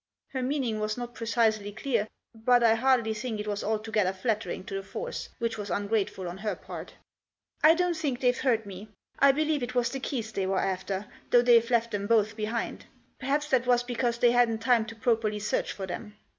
[0.29, 4.73] Her meaning was not precisely clear, but I hardly think it was altogether flattering to
[4.73, 6.95] the force, which was ungrateful on her part"
[7.63, 8.89] I don't think they've hurt me.
[9.19, 12.87] I believe it was the keys they were after, though they've left them both behind.
[13.19, 16.15] Perhaps that was because they hadn't time to properly search for them."